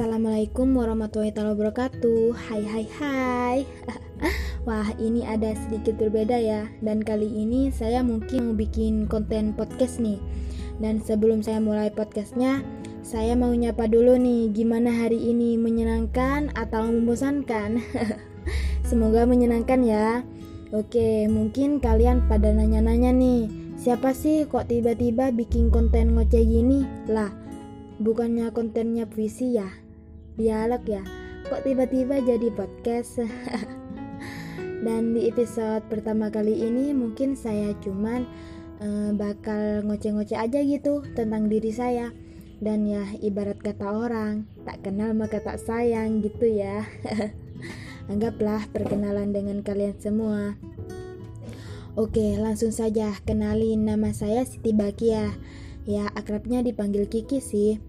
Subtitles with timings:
[0.00, 2.32] Assalamualaikum warahmatullahi wabarakatuh.
[2.32, 3.58] Hai hai hai.
[4.64, 6.72] Wah ini ada sedikit berbeda ya.
[6.80, 10.16] Dan kali ini saya mungkin mau bikin konten podcast nih.
[10.80, 12.64] Dan sebelum saya mulai podcastnya
[13.04, 17.84] Saya mau nyapa dulu nih Gimana hari ini menyenangkan atau membosankan?
[18.88, 20.24] Semoga menyenangkan ya.
[20.72, 26.88] Oke mungkin kalian pada nanya-nanya nih Siapa sih kok tiba-tiba bikin konten ngoceh gini?
[27.04, 27.28] Lah
[28.00, 29.68] bukannya kontennya puisi ya
[30.40, 31.04] dialog ya.
[31.52, 33.20] Kok tiba-tiba jadi podcast?
[34.84, 38.24] Dan di episode pertama kali ini mungkin saya cuman
[38.80, 42.08] uh, bakal ngoceh-ngoceh aja gitu tentang diri saya.
[42.60, 46.88] Dan ya ibarat kata orang tak kenal maka tak sayang gitu ya.
[48.10, 50.56] Anggaplah perkenalan dengan kalian semua.
[51.98, 55.34] Oke, langsung saja kenalin nama saya Siti Bakia.
[55.84, 57.82] Ya, akrabnya dipanggil Kiki sih.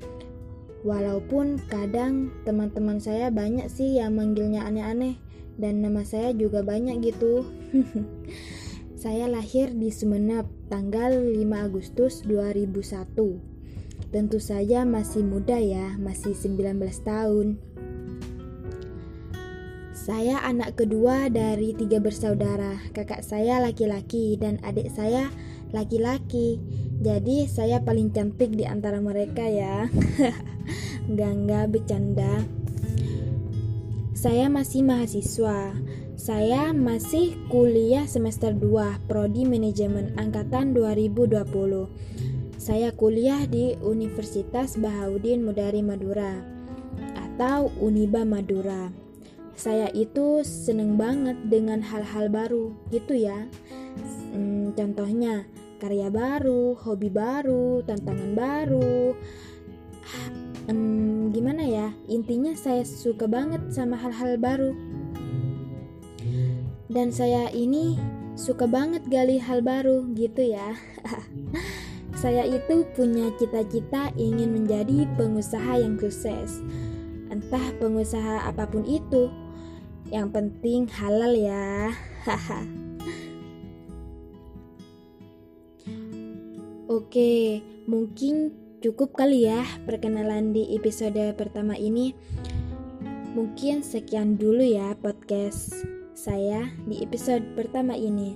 [0.82, 5.22] Walaupun kadang teman-teman saya banyak sih yang manggilnya aneh-aneh
[5.62, 7.46] dan nama saya juga banyak gitu.
[9.02, 13.14] saya lahir di Sumeneb tanggal 5 Agustus 2001.
[14.10, 17.62] Tentu saja masih muda ya, masih 19 tahun.
[19.94, 22.82] Saya anak kedua dari tiga bersaudara.
[22.90, 25.30] Kakak saya laki-laki dan adik saya
[25.70, 26.58] laki-laki.
[27.02, 29.90] Jadi saya paling cantik di antara mereka ya.
[31.10, 32.34] Enggak enggak bercanda.
[34.14, 35.74] Saya masih mahasiswa.
[36.14, 41.42] Saya masih kuliah semester 2 Prodi Manajemen angkatan 2020.
[42.62, 46.38] Saya kuliah di Universitas Bahaudin Mudari Madura
[47.18, 48.94] atau Uniba Madura
[49.62, 53.46] saya itu seneng banget dengan hal-hal baru gitu ya
[54.34, 55.46] hmm, contohnya
[55.82, 59.18] karya baru hobi baru tantangan baru.
[60.70, 61.90] Hmm, gimana ya?
[62.06, 64.78] Intinya saya suka banget sama hal-hal baru.
[66.86, 67.98] Dan saya ini
[68.38, 70.78] suka banget gali hal baru gitu ya.
[72.22, 76.62] Saya itu punya cita-cita ingin menjadi pengusaha yang sukses.
[77.34, 79.26] Entah pengusaha apa pun itu.
[80.14, 81.90] Yang penting halal ya.
[82.22, 82.62] Haha.
[86.92, 88.52] Oke, mungkin
[88.84, 92.12] cukup kali ya perkenalan di episode pertama ini.
[93.32, 98.36] Mungkin sekian dulu ya podcast saya di episode pertama ini.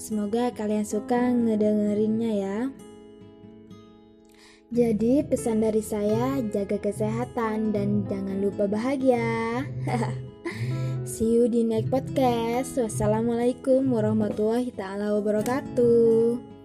[0.00, 2.58] Semoga kalian suka ngedengerinnya ya.
[4.72, 9.68] Jadi pesan dari saya jaga kesehatan dan jangan lupa bahagia.
[11.04, 12.80] See you di next podcast.
[12.80, 16.59] Wassalamualaikum warahmatullahi taala wabarakatuh.